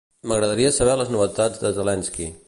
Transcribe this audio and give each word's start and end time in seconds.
M'agradaria 0.29 0.71
saber 0.77 0.95
les 1.01 1.11
novetats 1.17 1.63
de 1.65 1.73
Zelenski. 1.81 2.31